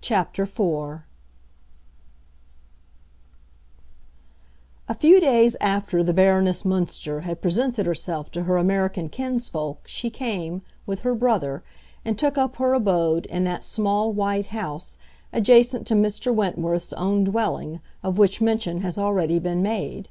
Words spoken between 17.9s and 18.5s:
of which